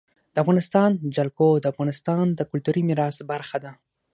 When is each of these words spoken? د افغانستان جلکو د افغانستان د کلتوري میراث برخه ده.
د 0.33 0.35
افغانستان 0.43 0.89
جلکو 1.15 1.47
د 1.59 1.65
افغانستان 1.73 2.25
د 2.33 2.41
کلتوري 2.51 2.81
میراث 2.89 3.17
برخه 3.31 3.57
ده. 3.63 3.71